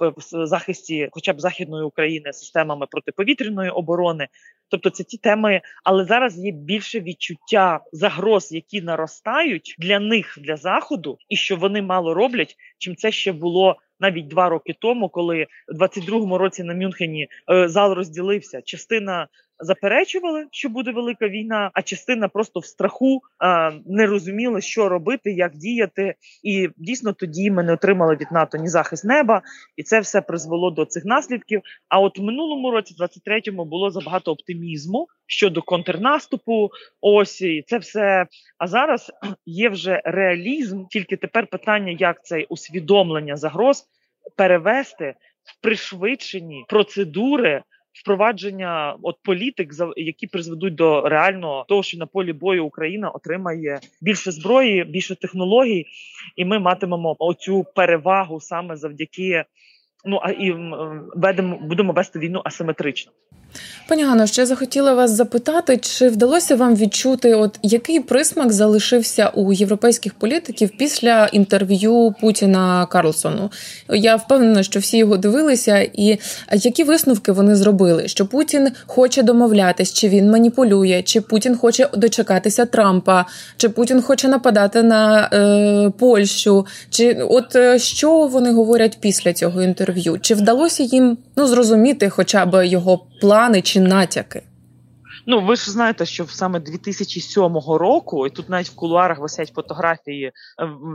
в 0.00 0.46
захисті, 0.46 1.08
хоча 1.12 1.32
б 1.32 1.40
західної 1.40 1.84
України, 1.84 2.32
системами 2.32 2.86
протиповітряної 2.90 3.70
оборони. 3.70 4.28
Тобто 4.70 4.90
це 4.90 5.04
ті 5.04 5.18
теми, 5.18 5.60
але 5.84 6.04
зараз 6.04 6.38
є 6.38 6.52
більше 6.52 7.00
відчуття 7.00 7.80
загроз, 7.92 8.52
які 8.52 8.82
наростають 8.82 9.74
для 9.78 9.98
них 10.00 10.38
для 10.40 10.56
заходу, 10.56 11.18
і 11.28 11.36
що 11.36 11.56
вони 11.56 11.82
мало 11.82 12.14
роблять, 12.14 12.56
чим 12.78 12.96
це 12.96 13.12
ще 13.12 13.32
було 13.32 13.76
навіть 14.00 14.28
два 14.28 14.48
роки 14.48 14.74
тому, 14.78 15.08
коли 15.08 15.46
в 15.68 15.82
22-му 15.82 16.38
році 16.38 16.64
на 16.64 16.74
Мюнхені 16.74 17.28
е, 17.52 17.68
зал 17.68 17.92
розділився. 17.92 18.62
Частина 18.62 19.28
заперечували, 19.58 20.46
що 20.50 20.68
буде 20.68 20.90
велика 20.90 21.28
війна, 21.28 21.70
а 21.74 21.82
частина 21.82 22.28
просто 22.28 22.60
в 22.60 22.66
страху 22.66 23.20
е, 23.44 23.72
не 23.86 24.06
розуміла, 24.06 24.60
що 24.60 24.88
робити, 24.88 25.32
як 25.32 25.56
діяти. 25.56 26.14
І 26.42 26.68
дійсно 26.76 27.12
тоді 27.12 27.50
ми 27.50 27.62
не 27.62 27.72
отримали 27.72 28.16
від 28.16 28.32
НАТО 28.32 28.58
ні 28.58 28.68
захист 28.68 29.04
неба, 29.04 29.42
і 29.76 29.82
це 29.82 30.00
все 30.00 30.20
призвело 30.20 30.70
до 30.70 30.84
цих 30.84 31.04
наслідків. 31.04 31.62
А 31.88 32.00
от 32.00 32.18
в 32.18 32.22
минулому 32.22 32.70
році, 32.70 32.94
23-му, 33.00 33.64
було 33.64 33.90
забагато 33.90 34.32
оптимізму 34.32 35.08
щодо 35.26 35.62
контрнаступу. 35.62 36.70
Ось 37.00 37.42
і 37.42 37.64
це 37.66 37.78
все. 37.78 38.26
А 38.58 38.66
зараз 38.66 39.12
є 39.46 39.68
вже 39.68 40.02
реалізм. 40.04 40.84
Тільки 40.90 41.16
тепер 41.16 41.46
питання, 41.46 41.96
як 41.98 42.24
це 42.24 42.44
усвідомлення 42.48 43.36
загроз 43.36 43.84
перевести 44.36 45.14
в 45.42 45.62
пришвидшені 45.62 46.64
процедури. 46.68 47.62
Впровадження 47.94 48.96
от 49.02 49.16
політик, 49.22 49.70
які 49.96 50.26
призведуть 50.26 50.74
до 50.74 51.08
реального 51.08 51.64
того, 51.68 51.82
що 51.82 51.98
на 51.98 52.06
полі 52.06 52.32
бою 52.32 52.64
Україна 52.64 53.10
отримає 53.10 53.80
більше 54.00 54.30
зброї, 54.30 54.84
більше 54.84 55.16
технологій, 55.16 55.86
і 56.36 56.44
ми 56.44 56.58
матимемо 56.58 57.16
оцю 57.18 57.66
перевагу 57.74 58.40
саме 58.40 58.76
завдяки 58.76 59.44
ну 60.04 60.20
а 60.22 60.30
і 60.30 60.52
ведемо 61.16 61.58
будемо 61.58 61.92
вести 61.92 62.18
війну 62.18 62.42
асиметрично. 62.44 63.12
Пані 63.88 64.04
Гано, 64.04 64.26
ще 64.26 64.46
захотіла 64.46 64.94
вас 64.94 65.10
запитати, 65.10 65.76
чи 65.76 66.08
вдалося 66.08 66.56
вам 66.56 66.76
відчути, 66.76 67.34
от 67.34 67.58
який 67.62 68.00
присмак 68.00 68.52
залишився 68.52 69.28
у 69.28 69.52
європейських 69.52 70.14
політиків 70.14 70.70
після 70.78 71.26
інтерв'ю 71.26 72.14
Путіна 72.20 72.86
Карлсону? 72.86 73.50
Я 73.88 74.16
впевнена, 74.16 74.62
що 74.62 74.80
всі 74.80 74.98
його 74.98 75.16
дивилися, 75.16 75.78
і 75.78 76.18
які 76.52 76.84
висновки 76.84 77.32
вони 77.32 77.56
зробили? 77.56 78.08
Що 78.08 78.26
Путін 78.26 78.68
хоче 78.86 79.22
домовлятись, 79.22 79.92
чи 79.92 80.08
він 80.08 80.30
маніпулює, 80.30 81.02
чи 81.02 81.20
Путін 81.20 81.56
хоче 81.56 81.88
дочекатися 81.96 82.66
Трампа, 82.66 83.26
чи 83.56 83.68
Путін 83.68 84.02
хоче 84.02 84.28
нападати 84.28 84.82
на 84.82 85.28
е, 85.32 85.90
Польщу? 85.98 86.66
Чи 86.90 87.14
от 87.14 87.56
е, 87.56 87.78
що 87.78 88.26
вони 88.26 88.52
говорять 88.52 88.98
після 89.00 89.32
цього 89.32 89.62
інтерв'ю? 89.62 90.18
Чи 90.20 90.34
вдалося 90.34 90.82
їм 90.82 91.16
ну 91.36 91.46
зрозуміти, 91.46 92.10
хоча 92.10 92.46
б 92.46 92.66
його 92.66 93.06
плани 93.20 93.62
чи 93.62 93.80
натяки? 93.80 94.42
Ну, 95.26 95.46
ви 95.46 95.56
ж 95.56 95.70
знаєте, 95.70 96.06
що 96.06 96.26
саме 96.26 96.60
2007 96.60 97.56
року, 97.66 98.26
і 98.26 98.30
тут 98.30 98.48
навіть 98.48 98.68
в 98.68 98.74
кулуарах 98.74 99.18
висять 99.18 99.52
фотографії 99.54 100.24
е, 100.26 100.32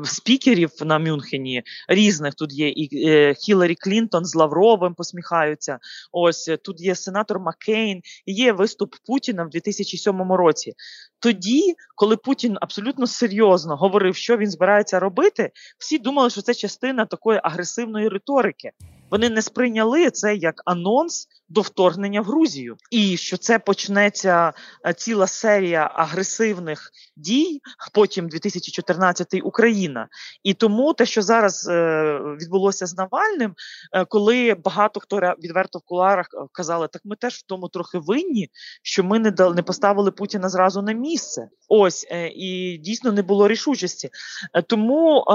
спікерів 0.03 0.71
на 0.81 0.99
Мюнхені 0.99 1.63
різних. 1.87 2.35
Тут 2.35 2.53
є 2.53 2.69
і 2.69 3.07
е, 3.07 3.33
Хіларі 3.33 3.75
Клінтон 3.75 4.25
з 4.25 4.35
Лавровим 4.35 4.93
посміхаються. 4.93 5.79
Ось 6.11 6.47
е, 6.47 6.57
тут 6.57 6.81
є 6.81 6.95
сенатор 6.95 7.39
Маккейн, 7.39 8.01
і 8.25 8.33
є 8.33 8.51
виступ 8.51 8.95
Путіна 9.07 9.43
в 9.43 9.49
2007 9.49 10.31
році. 10.31 10.73
Тоді, 11.19 11.75
коли 11.95 12.17
Путін 12.17 12.57
абсолютно 12.61 13.07
серйозно 13.07 13.75
говорив, 13.75 14.15
що 14.15 14.37
він 14.37 14.51
збирається 14.51 14.99
робити, 14.99 15.51
всі 15.77 15.97
думали, 15.97 16.29
що 16.29 16.41
це 16.41 16.53
частина 16.53 17.05
такої 17.05 17.39
агресивної 17.43 18.09
риторики. 18.09 18.71
Вони 19.11 19.29
не 19.29 19.41
сприйняли 19.41 20.11
це 20.11 20.35
як 20.35 20.61
анонс 20.65 21.27
до 21.49 21.61
вторгнення 21.61 22.21
в 22.21 22.23
Грузію, 22.23 22.77
і 22.91 23.17
що 23.17 23.37
це 23.37 23.59
почнеться 23.59 24.53
е, 24.87 24.93
ціла 24.93 25.27
серія 25.27 25.91
агресивних 25.95 26.91
дій. 27.15 27.61
Потім 27.93 28.29
2014 28.29 29.27
Україна, 29.43 30.07
і 30.43 30.53
тому 30.53 30.93
те, 30.93 31.05
що 31.05 31.21
зараз 31.21 31.67
е, 31.67 32.19
відбулося 32.41 32.85
з 32.85 32.97
Навальним, 32.97 33.53
е, 33.93 34.05
коли 34.05 34.53
багато 34.53 34.99
хто 34.99 35.19
відверто 35.43 35.79
в 35.79 35.81
куларах 35.81 36.27
казали, 36.51 36.87
так 36.87 37.01
ми 37.05 37.15
теж 37.15 37.33
в 37.33 37.43
тому 37.45 37.67
трохи 37.69 37.97
винні, 37.97 38.49
що 38.83 39.03
ми 39.03 39.19
не 39.19 39.31
дали 39.31 39.55
не 39.55 39.63
поставили 39.63 40.11
Путіна 40.11 40.49
зразу 40.49 40.81
на 40.81 40.91
місце. 40.91 41.49
Ось 41.67 42.07
і 42.35 42.77
дійсно 42.77 43.11
не 43.11 43.21
було 43.21 43.47
рішучості. 43.47 44.09
Тому 44.67 45.25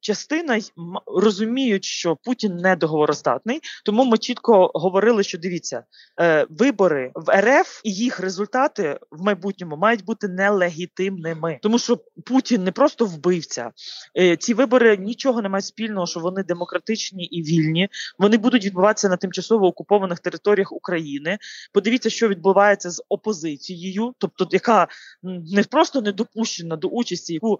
частина 0.00 0.60
розуміють, 1.06 1.84
що 1.84 2.16
Путін 2.16 2.56
не 2.56 2.76
договоростатний, 2.76 3.60
тому 3.84 4.04
ми 4.04 4.18
чітко 4.18 4.70
говорили, 4.96 5.22
що 5.22 5.38
дивіться, 5.38 5.84
е, 6.20 6.46
вибори 6.50 7.12
в 7.14 7.40
РФ 7.40 7.80
і 7.84 7.92
їх 7.92 8.20
результати 8.20 8.98
в 9.10 9.22
майбутньому 9.22 9.76
мають 9.76 10.04
бути 10.04 10.28
нелегітимними, 10.28 11.58
тому 11.62 11.78
що 11.78 11.98
Путін 12.24 12.64
не 12.64 12.72
просто 12.72 13.06
вбивця. 13.06 13.70
Е, 14.18 14.36
ці 14.36 14.54
вибори 14.54 14.96
нічого 14.96 15.42
не 15.42 15.48
мають 15.48 15.64
спільного, 15.64 16.06
що 16.06 16.20
вони 16.20 16.42
демократичні 16.42 17.24
і 17.24 17.42
вільні. 17.42 17.88
Вони 18.18 18.36
будуть 18.36 18.64
відбуватися 18.64 19.08
на 19.08 19.16
тимчасово 19.16 19.66
окупованих 19.66 20.18
територіях 20.18 20.72
України. 20.72 21.38
Подивіться, 21.72 22.10
що 22.10 22.28
відбувається 22.28 22.90
з 22.90 23.02
опозицією, 23.08 24.14
тобто 24.18 24.48
яка 24.50 24.88
не 25.22 25.62
просто 25.62 26.02
не 26.02 26.12
допущена 26.12 26.76
до 26.76 26.88
участі, 26.88 27.34
яку 27.34 27.58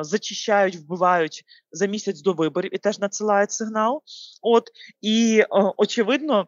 зачищають, 0.00 0.76
вбивають 0.76 1.44
за 1.72 1.86
місяць 1.86 2.20
до 2.20 2.32
виборів 2.32 2.74
і 2.74 2.78
теж 2.78 2.98
надсилають 2.98 3.52
сигнал. 3.52 4.02
От 4.42 4.70
і 5.00 5.42
очевидно, 5.76 6.46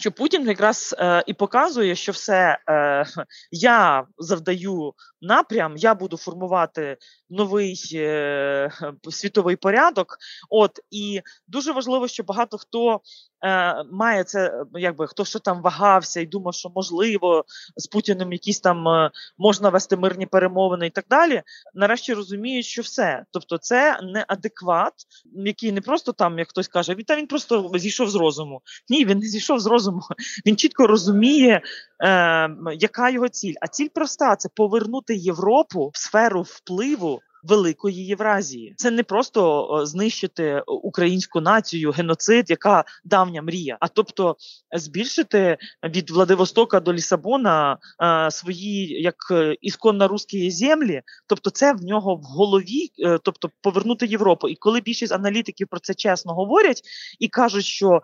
що 0.00 0.12
Путін 0.12 0.48
якраз 0.48 0.94
е, 0.98 1.24
і 1.26 1.34
показує, 1.34 1.94
що 1.94 2.12
все 2.12 2.58
е, 2.68 3.06
я 3.50 4.06
завдаю 4.18 4.94
напрям, 5.20 5.76
я 5.76 5.94
буду 5.94 6.16
формувати 6.16 6.96
новий 7.30 7.80
е, 7.94 8.70
світовий 9.10 9.56
порядок. 9.56 10.16
От 10.50 10.80
і 10.90 11.20
дуже 11.48 11.72
важливо, 11.72 12.08
що 12.08 12.22
багато 12.22 12.58
хто 12.58 13.00
е, 13.44 13.84
має 13.92 14.24
це, 14.24 14.64
якби 14.74 15.06
хто 15.06 15.24
що 15.24 15.38
там 15.38 15.62
вагався 15.62 16.20
і 16.20 16.26
думав, 16.26 16.54
що 16.54 16.70
можливо 16.74 17.44
з 17.76 17.86
Путіним 17.86 18.32
якісь 18.32 18.60
там 18.60 18.88
е, 18.88 19.10
можна 19.38 19.68
вести 19.68 19.96
мирні 19.96 20.26
перемовини 20.26 20.86
і 20.86 20.90
так 20.90 21.04
далі. 21.10 21.42
Нарешті 21.74 22.14
розуміють, 22.14 22.66
що 22.66 22.82
все, 22.82 23.24
тобто, 23.30 23.58
це 23.58 24.00
не 24.02 24.24
адекват, 24.28 24.94
який 25.34 25.72
не 25.72 25.80
просто 25.80 26.12
там, 26.12 26.38
як 26.38 26.48
хтось 26.48 26.68
каже, 26.68 26.94
він 26.94 27.04
та 27.04 27.16
він 27.16 27.26
просто 27.26 27.70
зійшов 27.74 28.10
з 28.10 28.14
розуму. 28.14 28.62
Ні, 28.88 29.04
він 29.04 29.18
не 29.18 29.26
зійшов 29.26 29.60
з 29.60 29.66
розуму. 29.66 29.89
Він 30.46 30.56
чітко 30.56 30.86
розуміє, 30.86 31.60
е, 32.04 32.50
яка 32.78 33.10
його 33.10 33.28
ціль. 33.28 33.54
А 33.60 33.66
ціль 33.68 33.88
проста: 33.94 34.36
це 34.36 34.48
повернути 34.54 35.14
Європу 35.14 35.90
в 35.94 35.98
сферу 35.98 36.42
впливу 36.42 37.20
великої 37.42 38.06
Євразії. 38.06 38.74
Це 38.76 38.90
не 38.90 39.02
просто 39.02 39.82
знищити 39.86 40.62
українську 40.66 41.40
націю, 41.40 41.90
геноцид, 41.90 42.50
яка 42.50 42.84
давня 43.04 43.42
мрія, 43.42 43.76
а 43.80 43.88
тобто 43.88 44.36
збільшити 44.76 45.56
від 45.84 46.10
Владивостока 46.10 46.80
до 46.80 46.92
Лісабона 46.92 47.78
е, 48.02 48.30
свої 48.30 49.02
як 49.02 49.16
е, 49.30 49.56
ісконно 49.60 50.08
русські 50.08 50.50
землі. 50.50 51.02
Тобто, 51.26 51.50
це 51.50 51.72
в 51.72 51.82
нього 51.82 52.16
в 52.16 52.22
голові, 52.22 52.90
е, 52.98 53.18
тобто 53.22 53.50
повернути 53.60 54.06
Європу. 54.06 54.48
І 54.48 54.54
коли 54.54 54.80
більшість 54.80 55.12
аналітиків 55.12 55.68
про 55.70 55.80
це 55.80 55.94
чесно 55.94 56.34
говорять 56.34 56.82
і 57.18 57.28
кажуть, 57.28 57.64
що 57.64 58.00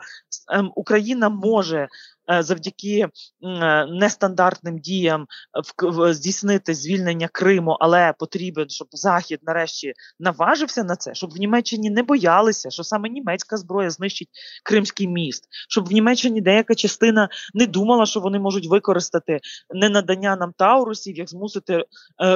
ем, 0.53 0.73
Україна 0.75 1.29
може 1.29 1.89
завдяки 2.29 2.99
е, 2.99 3.09
нестандартним 3.87 4.79
діям 4.79 5.27
здійснити 6.11 6.75
звільнення 6.75 7.29
Криму, 7.33 7.77
але 7.81 8.15
потрібен, 8.19 8.69
щоб 8.69 8.89
Захід 8.91 9.41
нарешті 9.43 9.93
наважився 10.21 10.85
на 10.85 10.97
це, 10.97 11.15
щоб 11.15 11.31
в 11.31 11.37
Німеччині 11.37 11.91
не 11.91 12.03
боялися, 12.03 12.71
що 12.71 12.85
саме 12.85 13.09
німецька 13.09 13.57
зброя 13.57 13.91
знищить 13.91 14.29
Кримський 14.65 15.09
міст, 15.09 15.45
щоб 15.69 15.89
в 15.89 15.93
Німеччині 15.93 16.41
деяка 16.41 16.75
частина 16.75 17.29
не 17.55 17.67
думала, 17.67 18.07
що 18.07 18.21
вони 18.21 18.39
можуть 18.39 18.67
використати 18.67 19.41
ненадання 19.75 20.37
нам 20.37 20.53
Таурусів, 20.57 21.17
як 21.17 21.29
змусити 21.29 21.75
е, 21.75 21.85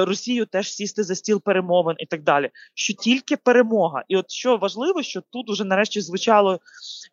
Росію 0.05 0.45
теж 0.45 0.73
сісти 0.73 1.03
за 1.03 1.15
стіл 1.15 1.41
перемовин 1.41 1.95
і 1.99 2.05
так 2.05 2.23
далі. 2.23 2.49
Що 2.73 2.93
тільки 2.93 3.37
перемога, 3.37 4.03
і 4.07 4.17
от 4.17 4.31
що 4.31 4.57
важливо, 4.57 5.03
що 5.03 5.21
тут 5.29 5.49
уже 5.49 5.65
нарешті 5.65 6.01
звучало, 6.01 6.59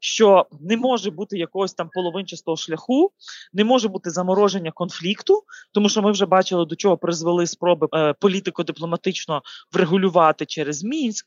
що 0.00 0.46
не 0.60 0.76
може 0.76 1.10
бути 1.10 1.38
якогось 1.38 1.74
там 1.74 1.90
половинчастого 1.92 2.56
шляху, 2.68 3.12
не 3.52 3.64
може 3.64 3.88
бути 3.88 4.10
замороження 4.10 4.72
конфлікту, 4.72 5.42
тому 5.72 5.88
що 5.88 6.02
ми 6.02 6.12
вже 6.12 6.26
бачили, 6.26 6.66
до 6.66 6.76
чого 6.76 6.96
призвели 6.96 7.46
спроби 7.46 7.88
е, 7.94 8.14
політико-дипломатично 8.20 9.42
врегулювати 9.72 10.46
через 10.46 10.84
мінськ 10.84 11.26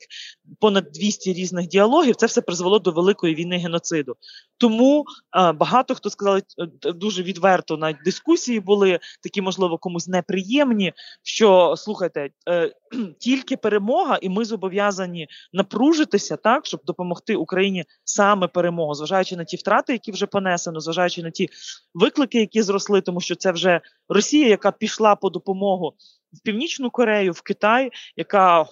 понад 0.59 0.91
200 0.93 1.33
різних 1.33 1.67
діалогів. 1.67 2.15
Це 2.15 2.25
все 2.25 2.41
призвело 2.41 2.79
до 2.79 2.91
великої 2.91 3.35
війни 3.35 3.57
геноциду. 3.57 4.15
Тому 4.61 5.05
е, 5.37 5.51
багато 5.51 5.95
хто 5.95 6.09
сказали 6.09 6.41
е, 6.85 6.91
дуже 6.91 7.23
відверто 7.23 7.77
на 7.77 7.93
дискусії 8.05 8.59
були 8.59 8.99
такі, 9.23 9.41
можливо, 9.41 9.77
комусь 9.77 10.07
неприємні. 10.07 10.93
Що 11.23 11.75
слухайте, 11.77 12.29
е, 12.49 12.73
тільки 13.19 13.57
перемога, 13.57 14.19
і 14.21 14.29
ми 14.29 14.45
зобов'язані 14.45 15.27
напружитися 15.53 16.37
так, 16.37 16.65
щоб 16.65 16.79
допомогти 16.85 17.35
Україні 17.35 17.85
саме 18.03 18.47
перемогу, 18.47 18.93
зважаючи 18.93 19.35
на 19.35 19.43
ті 19.43 19.57
втрати, 19.57 19.93
які 19.93 20.11
вже 20.11 20.25
понесено, 20.25 20.79
зважаючи 20.79 21.23
на 21.23 21.31
ті 21.31 21.49
виклики, 21.93 22.39
які 22.39 22.61
зросли, 22.61 23.01
тому 23.01 23.21
що 23.21 23.35
це 23.35 23.51
вже 23.51 23.81
Росія, 24.09 24.47
яка 24.47 24.71
пішла 24.71 25.15
по 25.15 25.29
допомогу. 25.29 25.93
В 26.33 26.43
Північну 26.43 26.89
Корею, 26.89 27.31
в 27.31 27.41
Китай, 27.41 27.91
яка 28.15 28.65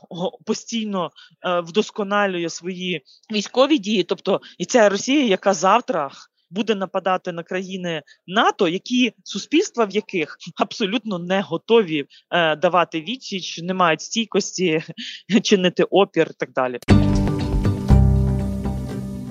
постійно 0.46 1.12
е, 1.46 1.60
вдосконалює 1.60 2.50
свої 2.50 3.02
військові 3.34 3.78
дії, 3.78 4.04
тобто 4.04 4.42
і 4.58 4.66
ця 4.66 4.90
Росія, 4.90 5.26
яка 5.26 5.54
завтра 5.54 6.12
буде 6.50 6.76
нападати 6.76 7.32
на 7.32 7.44
країни 7.44 8.04
НАТО, 8.28 8.68
які 8.68 9.14
суспільства, 9.24 9.86
в 9.86 9.92
яких 9.92 10.38
абсолютно 10.56 11.20
не 11.20 11.42
готові 11.42 12.06
е, 12.32 12.56
давати 12.56 13.02
відсіч, 13.02 13.62
не 13.62 13.74
мають 13.74 14.02
стійкості 14.02 14.84
чинити 15.44 15.84
опір, 15.84 16.28
і 16.30 16.34
так 16.38 16.54
далі. 16.54 16.80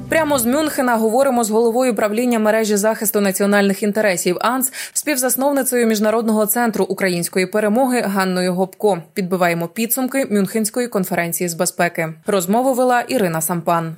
Прямо 0.09 0.39
з 0.39 0.47
Мюнхена 0.47 0.97
говоримо 0.97 1.45
з 1.45 1.51
головою 1.51 1.95
правління 1.95 2.39
мережі 2.39 2.77
захисту 2.77 3.21
національних 3.21 3.83
інтересів 3.83 4.37
АНС, 4.41 4.73
співзасновницею 4.93 5.87
міжнародного 5.87 6.47
центру 6.47 6.85
української 6.85 7.47
перемоги 7.47 8.01
Ганною 8.01 8.55
Гопко. 8.55 9.03
Підбиваємо 9.15 9.69
підсумки 9.69 10.27
Мюнхенської 10.31 10.89
конференції 10.89 11.49
з 11.49 11.55
безпеки. 11.55 12.09
Розмову 12.27 12.75
вела 12.75 13.01
Ірина 13.01 13.41
Сампан. 13.41 13.97